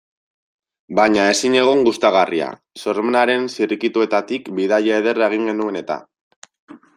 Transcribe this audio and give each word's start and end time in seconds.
Baina 0.99 1.25
ezinegon 1.33 1.81
gustagarria, 1.87 2.47
sormenaren 2.85 3.45
zirrikituetatik 3.57 4.51
bidaia 4.61 4.99
ederra 5.05 5.29
egin 5.33 5.47
genuen 5.53 5.79
eta. 5.85 6.01